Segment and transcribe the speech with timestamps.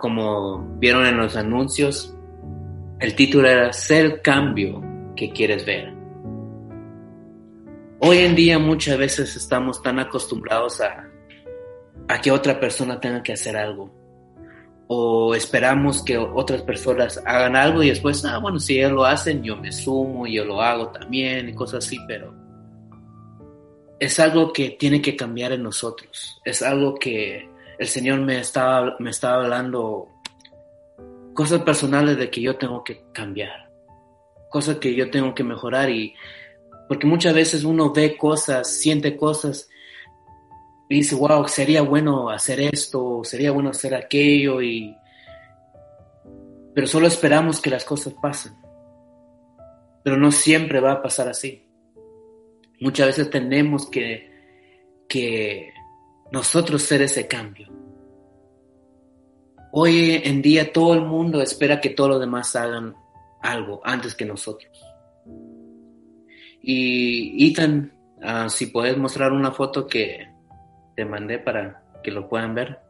[0.00, 2.16] Como vieron en los anuncios,
[3.00, 4.82] el título era Ser cambio
[5.14, 5.92] que quieres ver.
[7.98, 11.06] Hoy en día muchas veces estamos tan acostumbrados a,
[12.22, 13.94] que otra persona tenga que hacer algo.
[14.88, 19.42] O esperamos que otras personas hagan algo y después, ah, bueno, si ellos lo hacen,
[19.42, 22.34] yo me sumo, yo lo hago también y cosas así, pero
[23.98, 26.40] es algo que tiene que cambiar en nosotros.
[26.42, 27.49] Es algo que
[27.80, 30.08] el Señor me estaba, me hablando
[31.32, 33.72] cosas personales de que yo tengo que cambiar,
[34.50, 36.14] cosas que yo tengo que mejorar y
[36.88, 39.70] porque muchas veces uno ve cosas, siente cosas
[40.90, 44.94] y dice, wow, sería bueno hacer esto, sería bueno hacer aquello y
[46.74, 48.52] pero solo esperamos que las cosas pasen.
[50.04, 51.66] Pero no siempre va a pasar así.
[52.78, 54.30] Muchas veces tenemos que,
[55.08, 55.72] que
[56.32, 57.68] nosotros ser ese cambio.
[59.72, 62.94] Hoy en día todo el mundo espera que todos los demás hagan
[63.40, 64.72] algo antes que nosotros.
[66.62, 67.92] Y Ethan,
[68.22, 70.28] ah, si puedes mostrar una foto que
[70.96, 72.80] te mandé para que lo puedan ver.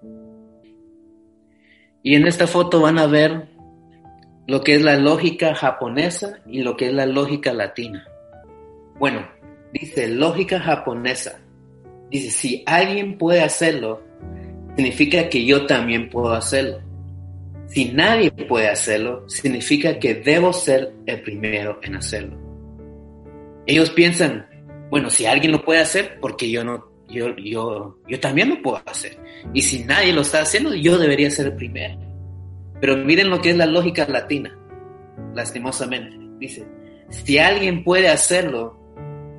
[2.02, 3.48] Y en esta foto van a ver
[4.46, 8.06] lo que es la lógica japonesa y lo que es la lógica latina.
[8.98, 9.28] Bueno,
[9.72, 11.40] dice lógica japonesa.
[12.10, 14.02] Dice, si alguien puede hacerlo,
[14.76, 16.80] significa que yo también puedo hacerlo.
[17.68, 22.36] Si nadie puede hacerlo, significa que debo ser el primero en hacerlo.
[23.66, 24.46] Ellos piensan,
[24.90, 28.82] bueno, si alguien lo puede hacer, porque yo no, yo, yo, yo también lo puedo
[28.86, 29.16] hacer.
[29.54, 31.96] Y si nadie lo está haciendo, yo debería ser el primero.
[32.80, 34.58] Pero miren lo que es la lógica latina,
[35.34, 36.16] lastimosamente.
[36.38, 36.66] Dice,
[37.10, 38.78] si alguien puede hacerlo,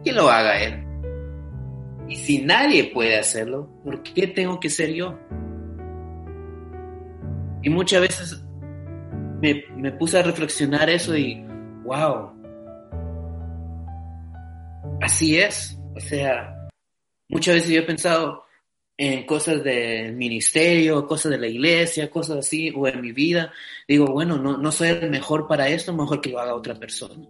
[0.03, 0.80] que lo haga él.
[2.11, 5.17] Y si nadie puede hacerlo, ¿por qué tengo que ser yo?
[7.63, 8.43] Y muchas veces
[9.41, 11.41] me, puse a reflexionar eso y,
[11.85, 12.33] wow,
[15.01, 15.79] así es.
[15.95, 16.67] O sea,
[17.29, 18.43] muchas veces yo he pensado
[18.97, 23.53] en cosas del ministerio, cosas de la iglesia, cosas así, o en mi vida.
[23.87, 27.25] Digo, bueno, no, no soy el mejor para esto, mejor que lo haga otra persona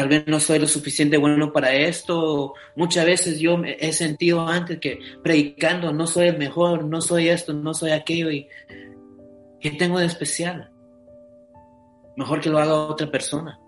[0.00, 2.54] tal vez no soy lo suficiente bueno para esto.
[2.74, 7.52] Muchas veces yo he sentido antes que predicando no soy el mejor, no soy esto,
[7.52, 8.48] no soy aquello y
[9.60, 10.70] ¿qué tengo de especial?
[12.16, 13.60] Mejor que lo haga otra persona.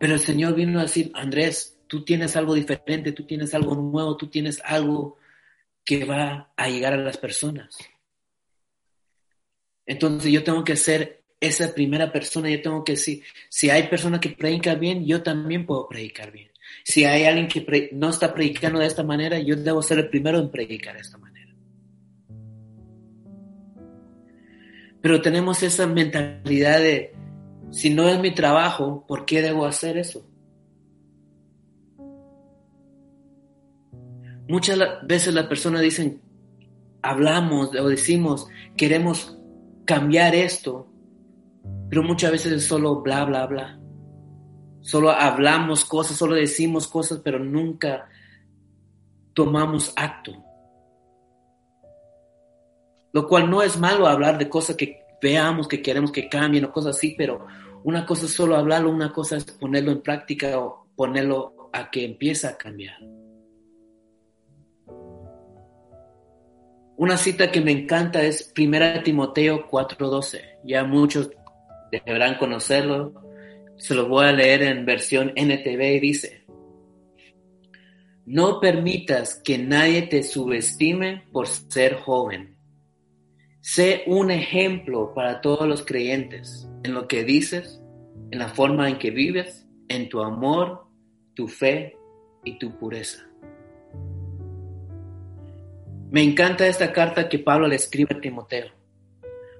[0.00, 4.16] Pero el Señor vino a decir, Andrés, tú tienes algo diferente, tú tienes algo nuevo,
[4.16, 5.16] tú tienes algo
[5.84, 7.78] que va a llegar a las personas.
[9.86, 14.20] Entonces yo tengo que ser esa primera persona, yo tengo que decir, si hay personas
[14.20, 16.50] que predican bien, yo también puedo predicar bien.
[16.84, 20.38] Si hay alguien que no está predicando de esta manera, yo debo ser el primero
[20.38, 21.54] en predicar de esta manera.
[25.00, 27.14] Pero tenemos esa mentalidad de,
[27.70, 30.26] si no es mi trabajo, ¿por qué debo hacer eso?
[34.46, 36.20] Muchas veces las personas dicen,
[37.02, 39.38] hablamos o decimos, queremos
[39.86, 40.89] cambiar esto,
[41.88, 43.80] pero muchas veces es solo bla, bla, bla.
[44.80, 48.08] Solo hablamos cosas, solo decimos cosas, pero nunca
[49.34, 50.32] tomamos acto.
[53.12, 56.72] Lo cual no es malo hablar de cosas que veamos, que queremos que cambien o
[56.72, 57.46] cosas así, pero
[57.82, 62.04] una cosa es solo hablarlo, una cosa es ponerlo en práctica o ponerlo a que
[62.04, 62.96] empiece a cambiar.
[66.96, 70.58] Una cita que me encanta es 1 Timoteo 4:12.
[70.64, 71.30] Ya muchos
[71.90, 73.14] deberán conocerlo.
[73.76, 76.44] Se lo voy a leer en versión NTV y dice,
[78.26, 82.56] no permitas que nadie te subestime por ser joven.
[83.60, 87.82] Sé un ejemplo para todos los creyentes en lo que dices,
[88.30, 90.86] en la forma en que vives, en tu amor,
[91.34, 91.96] tu fe
[92.44, 93.26] y tu pureza.
[96.10, 98.68] Me encanta esta carta que Pablo le escribe a Timoteo,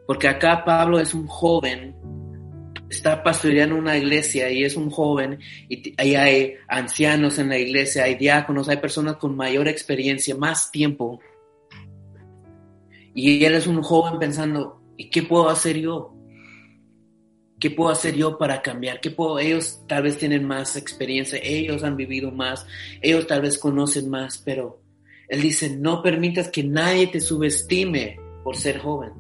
[0.07, 1.95] porque acá Pablo es un joven
[2.91, 5.39] está pastoreando una iglesia y es un joven
[5.69, 10.71] y ahí hay ancianos en la iglesia, hay diáconos, hay personas con mayor experiencia, más
[10.71, 11.21] tiempo.
[13.15, 16.15] Y él es un joven pensando, ¿y qué puedo hacer yo?
[17.61, 19.01] ¿Qué puedo hacer yo para cambiar?
[19.01, 19.39] ¿Qué puedo?
[19.39, 22.67] Ellos tal vez tienen más experiencia, ellos han vivido más,
[23.03, 24.83] ellos tal vez conocen más, pero
[25.29, 29.13] él dice, no permitas que nadie te subestime por ser joven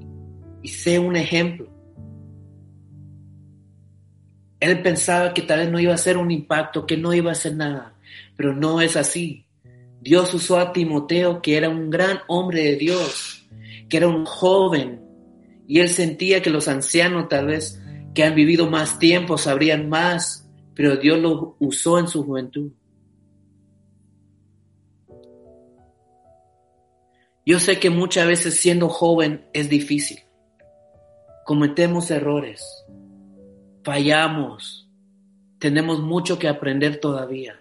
[0.62, 1.79] y sé un ejemplo.
[4.60, 7.32] Él pensaba que tal vez no iba a ser un impacto, que no iba a
[7.32, 7.94] hacer nada,
[8.36, 9.46] pero no es así.
[10.00, 13.48] Dios usó a Timoteo, que era un gran hombre de Dios,
[13.88, 15.10] que era un joven
[15.70, 17.80] y él sentía que los ancianos tal vez
[18.12, 22.72] que han vivido más tiempo sabrían más, pero Dios lo usó en su juventud.
[27.46, 30.18] Yo sé que muchas veces siendo joven es difícil.
[31.46, 32.64] Cometemos errores,
[33.82, 34.88] fallamos,
[35.58, 37.60] tenemos mucho que aprender todavía.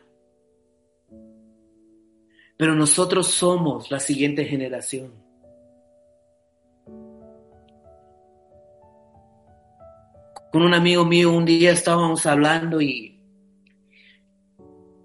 [2.58, 5.14] Pero nosotros somos la siguiente generación.
[10.52, 13.20] Con un amigo mío un día estábamos hablando y,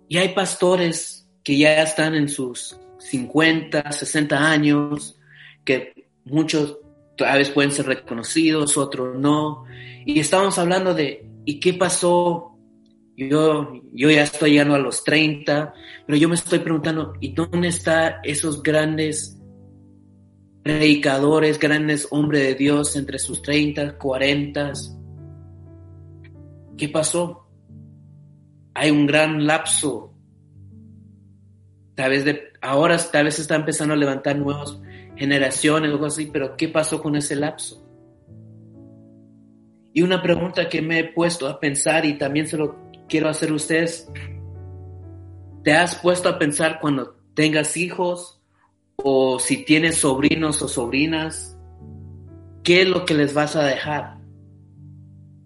[0.08, 5.18] y hay pastores que ya están en sus 50, 60 años,
[5.64, 6.78] que muchos
[7.18, 9.64] a veces pueden ser reconocidos, otros no.
[10.04, 12.56] Y estábamos hablando de, ¿y qué pasó?
[13.16, 15.72] Yo, yo ya estoy llegando a los 30,
[16.06, 19.40] pero yo me estoy preguntando, ¿y dónde están esos grandes
[20.64, 24.72] predicadores, grandes hombres de Dios entre sus 30, 40?
[26.76, 27.46] ¿Qué pasó?
[28.74, 30.12] Hay un gran lapso.
[31.94, 34.76] Tal vez de, ahora tal vez está empezando a levantar nuevas
[35.16, 37.84] generaciones algo así, pero ¿qué pasó con ese lapso?
[39.92, 42.76] Y una pregunta que me he puesto a pensar y también se lo
[43.08, 44.10] quiero hacer a ustedes,
[45.62, 48.40] ¿te has puesto a pensar cuando tengas hijos
[48.96, 51.56] o si tienes sobrinos o sobrinas,
[52.62, 54.18] qué es lo que les vas a dejar?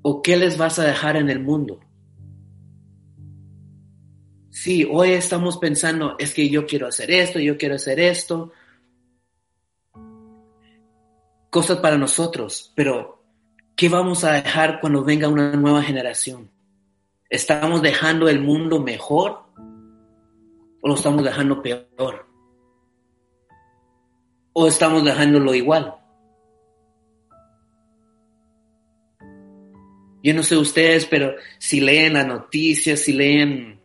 [0.03, 1.81] ¿O qué les vas a dejar en el mundo?
[4.49, 8.53] Sí, hoy estamos pensando, es que yo quiero hacer esto, yo quiero hacer esto,
[11.51, 13.23] cosas para nosotros, pero
[13.77, 16.51] ¿qué vamos a dejar cuando venga una nueva generación?
[17.31, 19.45] ¿Estamos dejando el mundo mejor
[20.81, 22.27] o lo estamos dejando peor?
[24.53, 25.95] ¿O estamos dejándolo igual?
[30.23, 33.81] Yo no sé ustedes, pero si leen las noticias, si leen,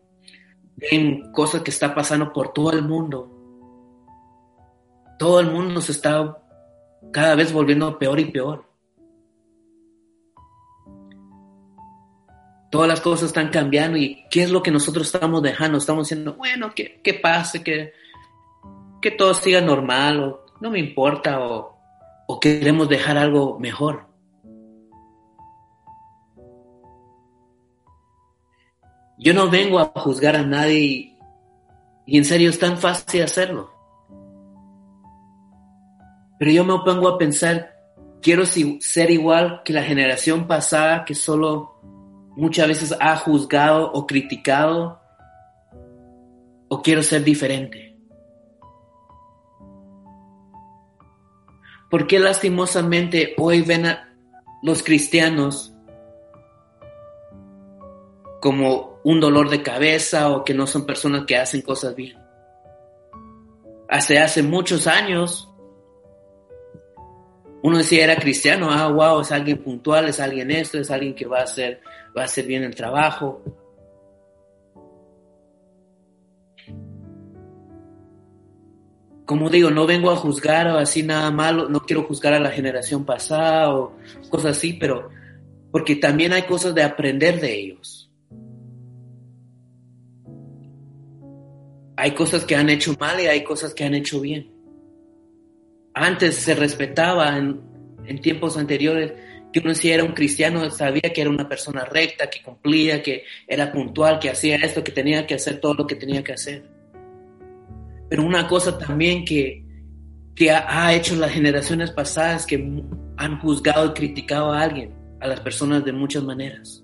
[0.75, 3.29] ven cosas que está pasando por todo el mundo,
[5.19, 6.42] todo el mundo se está
[7.11, 8.65] cada vez volviendo peor y peor.
[12.69, 15.77] Todas las cosas están cambiando y ¿qué es lo que nosotros estamos dejando?
[15.77, 17.93] Estamos diciendo, bueno, que, que pase, que,
[19.01, 21.77] que todo siga normal o no me importa o,
[22.27, 24.07] o queremos dejar algo mejor.
[29.19, 31.17] Yo no vengo a juzgar a nadie y,
[32.05, 33.72] y en serio es tan fácil hacerlo.
[36.43, 37.73] Pero yo me pongo a pensar,
[38.21, 41.79] quiero ser igual que la generación pasada que solo
[42.35, 44.99] muchas veces ha juzgado o criticado,
[46.67, 47.97] o quiero ser diferente.
[51.89, 54.13] ¿Por qué lastimosamente hoy ven a
[54.63, 55.73] los cristianos
[58.41, 62.17] como un dolor de cabeza o que no son personas que hacen cosas bien?
[63.87, 65.49] Hace hace muchos años
[67.63, 71.25] uno decía era cristiano, ah, wow, es alguien puntual, es alguien esto, es alguien que
[71.25, 71.79] va a hacer,
[72.15, 73.41] va a hacer bien el trabajo.
[79.25, 82.51] Como digo, no vengo a juzgar o así nada malo, no quiero juzgar a la
[82.51, 83.95] generación pasada o
[84.29, 85.09] cosas así, pero
[85.71, 88.11] porque también hay cosas de aprender de ellos.
[91.95, 94.52] Hay cosas que han hecho mal y hay cosas que han hecho bien
[95.93, 97.61] antes se respetaba en,
[98.21, 99.13] tiempos anteriores
[99.51, 103.23] que uno si era un cristiano sabía que era una persona recta, que cumplía, que
[103.47, 106.63] era puntual, que hacía esto, que tenía que hacer todo lo que tenía que hacer.
[108.09, 109.63] Pero una cosa también que,
[110.35, 112.55] que ha, ha hecho las generaciones pasadas que
[113.17, 116.83] han juzgado y criticado a alguien, a las personas de muchas maneras.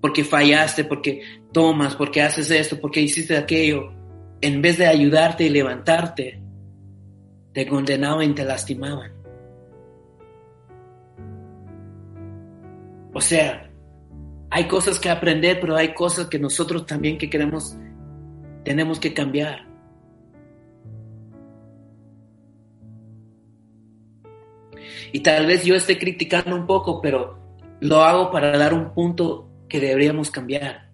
[0.00, 1.20] Porque fallaste, porque
[1.52, 3.92] tomas, porque haces esto, porque hiciste aquello.
[4.40, 6.40] En vez de ayudarte y levantarte,
[7.56, 9.14] te condenaban y te lastimaban.
[13.14, 13.70] O sea,
[14.50, 17.74] hay cosas que aprender, pero hay cosas que nosotros también que queremos,
[18.62, 19.66] tenemos que cambiar.
[25.12, 27.38] Y tal vez yo esté criticando un poco, pero
[27.80, 30.90] lo hago para dar un punto que deberíamos cambiar.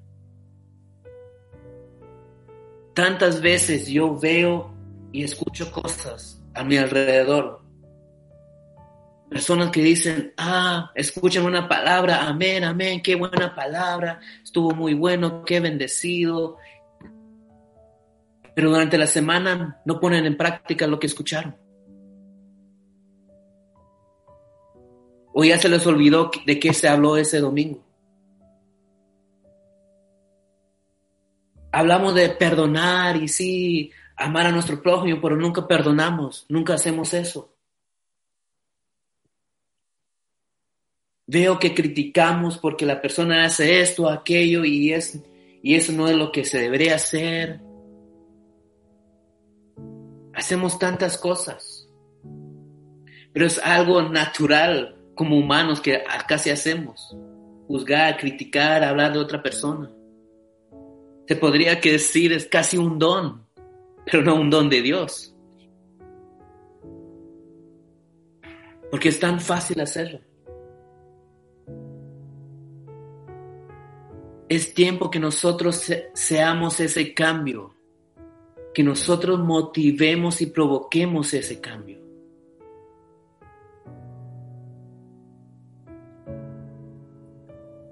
[2.94, 4.72] Tantas veces yo veo
[5.10, 7.62] y escucho cosas a mi alrededor.
[9.28, 15.42] Personas que dicen, ah, escuchen una palabra, amén, amén, qué buena palabra, estuvo muy bueno,
[15.44, 16.58] qué bendecido.
[18.54, 21.56] Pero durante la semana no ponen en práctica lo que escucharon.
[25.32, 27.82] ¿O ya se les olvidó de qué se habló ese domingo?
[31.72, 33.90] Hablamos de perdonar y sí,
[34.22, 37.52] amar a nuestro prójimo, pero nunca perdonamos, nunca hacemos eso.
[41.26, 45.20] Veo que criticamos porque la persona hace esto, aquello y, es,
[45.62, 47.60] y eso no es lo que se debería hacer.
[50.34, 51.88] Hacemos tantas cosas,
[53.32, 57.16] pero es algo natural como humanos que casi hacemos.
[57.68, 59.90] Juzgar, criticar, hablar de otra persona.
[61.26, 63.41] Se podría decir es casi un don,
[64.04, 65.34] pero no un don de Dios.
[68.90, 70.20] Porque es tan fácil hacerlo.
[74.48, 77.74] Es tiempo que nosotros seamos ese cambio,
[78.74, 82.02] que nosotros motivemos y provoquemos ese cambio.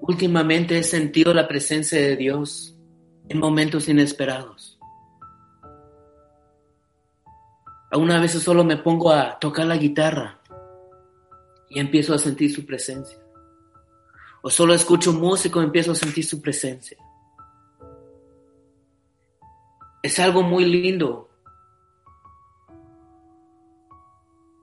[0.01, 2.75] Últimamente he sentido la presencia de Dios
[3.29, 4.70] en momentos inesperados.
[7.91, 10.39] A veces solo me pongo a tocar la guitarra
[11.69, 13.17] y empiezo a sentir su presencia.
[14.41, 16.97] O solo escucho música y empiezo a sentir su presencia.
[20.01, 21.29] Es algo muy lindo.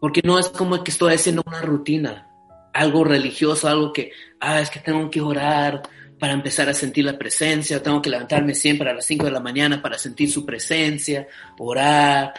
[0.01, 2.29] Porque no es como que estoy haciendo una rutina,
[2.73, 5.83] algo religioso, algo que, ah, es que tengo que orar
[6.19, 9.41] para empezar a sentir la presencia, tengo que levantarme siempre a las 5 de la
[9.41, 12.35] mañana para sentir su presencia, orar.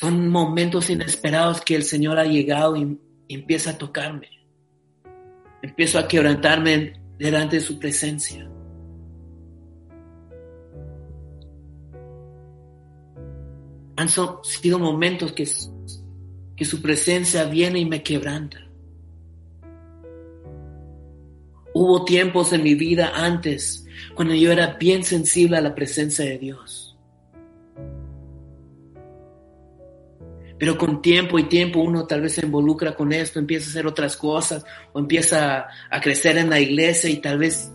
[0.00, 4.40] Son momentos inesperados que el Señor ha llegado y empieza a tocarme
[5.62, 8.48] empiezo a quebrantarme delante de su presencia.
[13.96, 14.08] Han
[14.42, 15.46] sido momentos que,
[16.64, 18.58] su presencia viene y me quebranta.
[21.72, 26.38] Hubo tiempos en mi vida antes cuando yo era bien sensible a la presencia de
[26.38, 26.89] Dios.
[30.60, 33.86] Pero con tiempo y tiempo uno tal vez se involucra con esto, empieza a hacer
[33.86, 34.62] otras cosas
[34.92, 37.72] o empieza a crecer en la iglesia y tal vez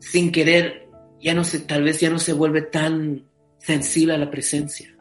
[0.00, 0.86] sin querer
[1.18, 3.24] ya no se, tal vez ya no se vuelve tan
[3.56, 4.94] sensible a la presencia.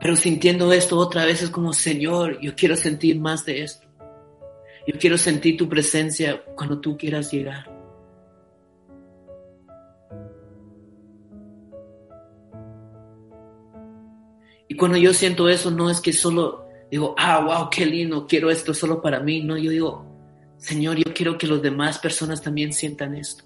[0.00, 3.86] Pero sintiendo esto otra vez es como, Señor, yo quiero sentir más de esto.
[4.86, 7.75] Yo quiero sentir tu presencia cuando tú quieras llegar.
[14.76, 18.50] Y cuando yo siento eso, no es que solo digo, ah, wow, qué lindo, quiero
[18.50, 19.42] esto solo para mí.
[19.42, 20.04] No, yo digo,
[20.58, 23.44] Señor, yo quiero que las demás personas también sientan esto.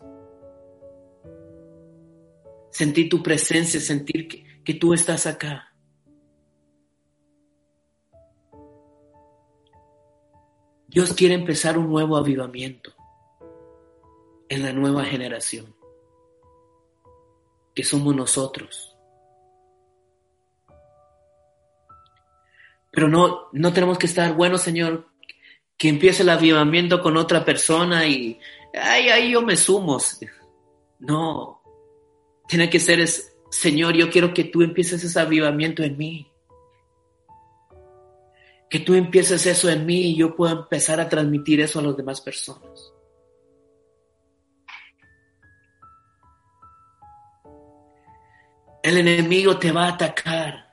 [2.72, 5.72] Sentir tu presencia, sentir que, que tú estás acá.
[10.88, 12.92] Dios quiere empezar un nuevo avivamiento
[14.48, 15.76] en la nueva generación,
[17.72, 18.89] que somos nosotros.
[22.90, 25.08] Pero no, no tenemos que estar, bueno, Señor,
[25.76, 28.38] que empiece el avivamiento con otra persona y,
[28.74, 29.98] ay, ahí yo me sumo.
[30.98, 31.62] No,
[32.48, 36.30] tiene que ser, es, Señor, yo quiero que tú empieces ese avivamiento en mí.
[38.68, 41.96] Que tú empieces eso en mí y yo pueda empezar a transmitir eso a las
[41.96, 42.92] demás personas.
[48.82, 50.70] El enemigo te va a atacar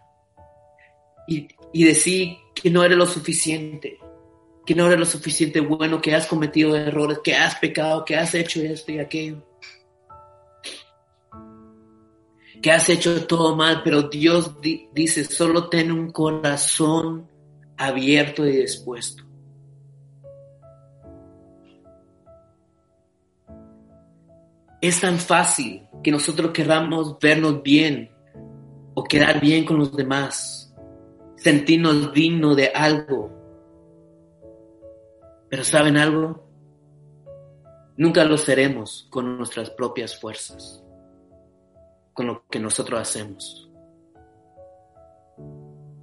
[1.28, 4.00] y, y decir que no eres lo suficiente,
[4.66, 8.34] que no eres lo suficiente bueno, que has cometido errores, que has pecado, que has
[8.34, 9.44] hecho esto y aquello.
[12.62, 14.56] Que has hecho todo mal, pero Dios
[14.94, 17.30] dice, solo ten un corazón
[17.78, 19.24] abierto y dispuesto.
[24.82, 28.12] Es tan fácil que nosotros queramos vernos bien
[28.94, 30.67] o quedar bien con los demás
[31.38, 33.32] sentirnos dignos de algo.
[35.50, 36.44] Pero ¿saben algo?
[37.96, 40.84] Nunca lo seremos con nuestras propias fuerzas,
[42.14, 43.72] con lo que nosotros hacemos.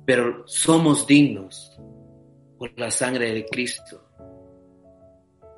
[0.07, 1.79] Pero somos dignos
[2.59, 4.03] por la sangre de Cristo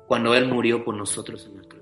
[0.07, 1.76] cuando Él murió por nosotros en la cruz.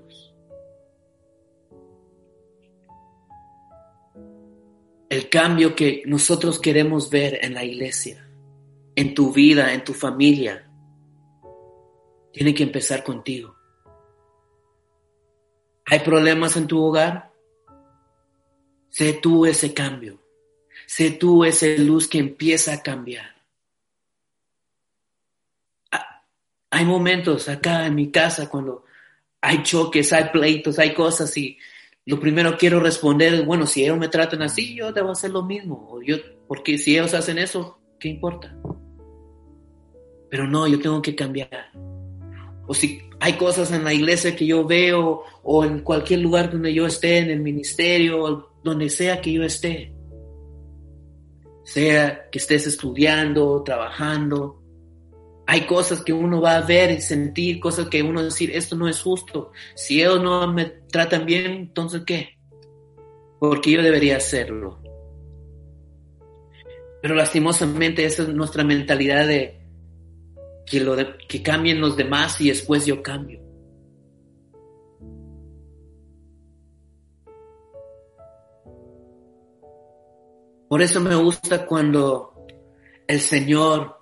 [5.16, 8.28] El cambio que nosotros queremos ver en la iglesia,
[8.94, 10.70] en tu vida, en tu familia,
[12.32, 13.56] tiene que empezar contigo.
[15.86, 17.32] ¿Hay problemas en tu hogar?
[18.90, 20.20] Sé tú ese cambio.
[20.86, 23.34] Sé tú esa luz que empieza a cambiar.
[26.70, 28.84] Hay momentos acá en mi casa cuando
[29.40, 31.58] hay choques, hay pleitos, hay cosas y
[32.06, 35.42] lo primero quiero responder es, bueno, si ellos me tratan así, yo debo hacer lo
[35.42, 35.88] mismo.
[35.90, 38.56] O yo, porque si ellos hacen eso, ¿qué importa?
[40.30, 41.72] Pero no, yo tengo que cambiar.
[42.68, 46.72] O si hay cosas en la iglesia que yo veo o en cualquier lugar donde
[46.72, 49.92] yo esté, en el ministerio, donde sea que yo esté.
[51.64, 54.62] Sea que estés estudiando, trabajando,
[55.46, 58.88] hay cosas que uno va a ver y sentir, cosas que uno decir, esto no
[58.88, 59.52] es justo.
[59.76, 62.36] Si ellos no me tratan bien, entonces ¿qué?
[63.38, 64.80] Porque yo debería hacerlo.
[67.00, 69.60] Pero lastimosamente esa es nuestra mentalidad de
[70.66, 70.96] que, lo
[71.28, 73.40] que cambien los demás y después yo cambio.
[80.68, 82.34] Por eso me gusta cuando
[83.06, 83.95] el Señor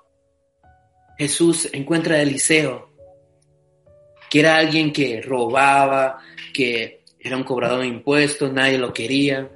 [1.18, 2.90] Jesús encuentra a Eliseo,
[4.30, 6.18] que era alguien que robaba,
[6.52, 9.50] que era un cobrador de impuestos, nadie lo quería.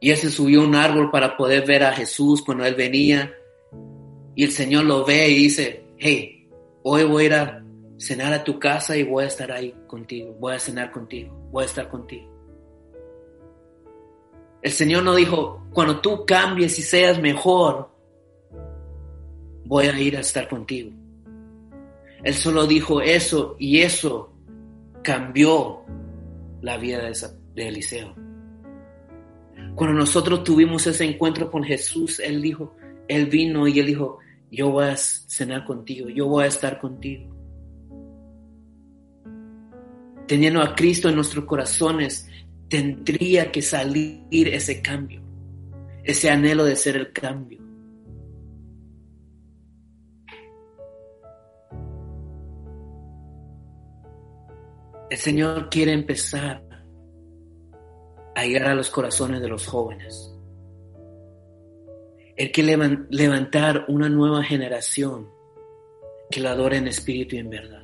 [0.00, 3.34] Y él se subió a un árbol para poder ver a Jesús cuando él venía.
[4.34, 6.48] Y el Señor lo ve y dice, hey,
[6.82, 7.64] hoy voy a ir a
[7.98, 11.64] cenar a tu casa y voy a estar ahí contigo, voy a cenar contigo, voy
[11.64, 12.30] a estar contigo.
[14.62, 17.95] El Señor no dijo, cuando tú cambies y seas mejor,
[19.66, 20.90] voy a ir a estar contigo.
[22.22, 24.32] Él solo dijo eso y eso
[25.02, 25.84] cambió
[26.62, 27.02] la vida
[27.54, 28.14] de, Eliseo.
[29.74, 32.74] Cuando nosotros tuvimos ese encuentro con Jesús, Él dijo,
[33.08, 34.18] Él vino y Él dijo,
[34.50, 37.34] yo voy a cenar contigo, yo voy a estar contigo.
[40.26, 42.28] Teniendo a Cristo en nuestros corazones,
[42.68, 45.22] tendría que salir ese cambio,
[46.02, 47.65] ese anhelo de ser el cambio.
[55.08, 56.62] El Señor quiere empezar
[58.34, 60.32] a llegar a los corazones de los jóvenes.
[62.36, 62.76] Él quiere
[63.10, 65.30] levantar una nueva generación
[66.30, 67.82] que lo adore en espíritu y en verdad.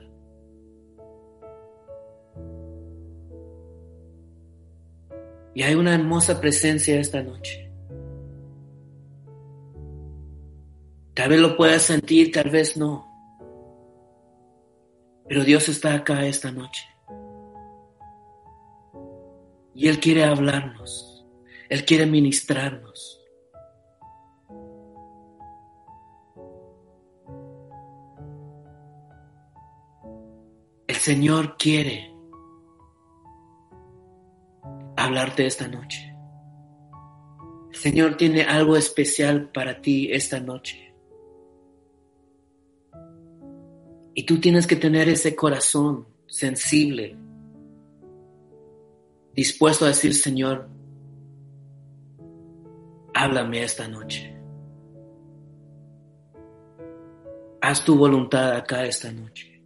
[5.54, 7.70] Y hay una hermosa presencia esta noche.
[11.14, 13.08] Tal vez lo puedas sentir, tal vez no.
[15.28, 16.91] Pero Dios está acá esta noche.
[19.74, 21.24] Y Él quiere hablarnos,
[21.68, 23.20] Él quiere ministrarnos.
[30.86, 32.14] El Señor quiere
[34.96, 36.14] hablarte esta noche.
[37.70, 40.94] El Señor tiene algo especial para ti esta noche.
[44.14, 47.16] Y tú tienes que tener ese corazón sensible
[49.34, 50.68] dispuesto a decir, Señor,
[53.14, 54.34] háblame esta noche.
[57.60, 59.62] Haz tu voluntad acá esta noche.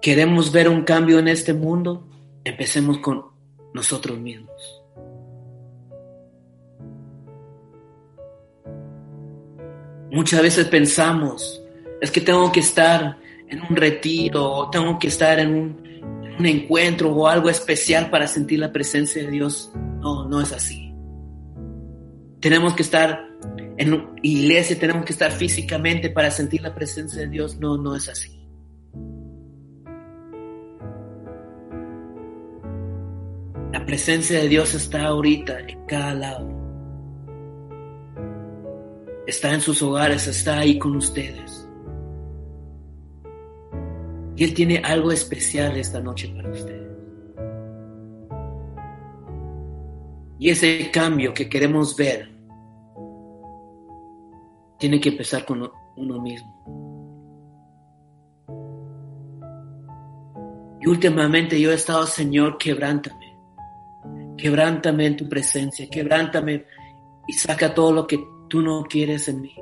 [0.00, 2.08] ¿Queremos ver un cambio en este mundo?
[2.44, 3.24] Empecemos con
[3.74, 4.84] nosotros mismos.
[10.10, 11.62] Muchas veces pensamos,
[12.00, 15.88] es que tengo que estar en un retiro o tengo que estar en un,
[16.46, 19.72] encuentro o algo especial para sentir la presencia de Dios.
[19.74, 20.94] No, no es así.
[22.40, 23.26] Tenemos que estar
[23.76, 27.58] en iglesia, tenemos que estar físicamente para sentir la presencia de Dios.
[27.58, 28.38] No, no es así.
[33.72, 36.48] La presencia de Dios está ahorita en cada lado.
[39.26, 41.67] Está en sus hogares, está ahí con ustedes.
[44.38, 46.92] Y Él tiene algo especial esta noche para ustedes.
[50.38, 52.30] Y ese cambio que queremos ver
[54.78, 56.54] tiene que empezar con uno mismo.
[60.80, 63.36] Y últimamente yo he estado, Señor, quebrántame.
[64.36, 66.64] Quebrántame en tu presencia, quebrántame
[67.26, 69.52] y saca todo lo que tú no quieres en mí.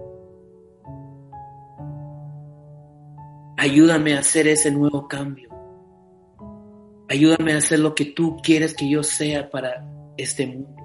[3.57, 5.49] Ayúdame a hacer ese nuevo cambio.
[7.09, 10.83] Ayúdame a hacer lo que tú quieres que yo sea para este mundo.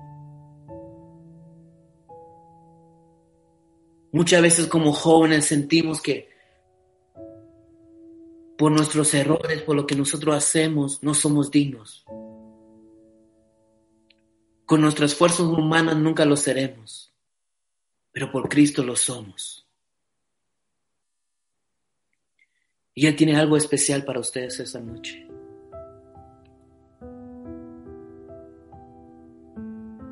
[4.13, 6.29] Muchas veces como jóvenes sentimos que
[8.57, 12.05] por nuestros errores, por lo que nosotros hacemos, no somos dignos.
[14.65, 17.07] Con nuestras fuerzas humanas nunca lo seremos.
[18.13, 19.60] pero por Cristo lo somos.
[22.93, 25.27] Y Él tiene algo especial para ustedes esa noche.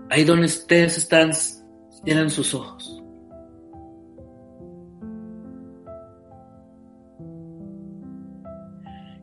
[0.09, 3.03] Ahí donde ustedes están, cierran sus ojos.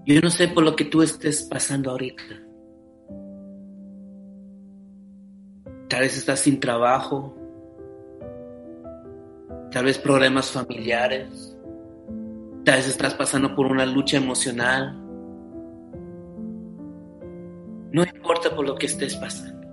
[0.06, 2.22] Yo no sé por lo que tú estés pasando ahorita.
[5.88, 7.36] Tal vez estás sin trabajo,
[9.72, 11.55] tal vez problemas familiares,
[12.66, 14.92] tal vez estás pasando por una lucha emocional.
[17.92, 19.68] No importa por lo que estés pasando.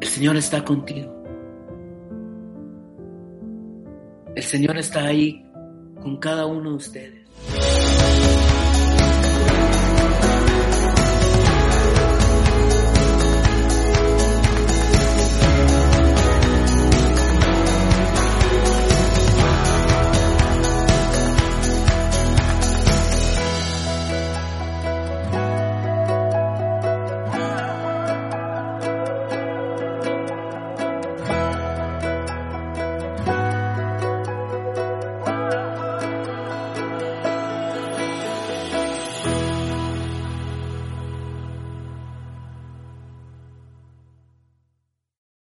[0.00, 1.12] El Señor está contigo.
[4.36, 5.44] El Señor está ahí
[6.00, 7.24] con cada uno de ustedes.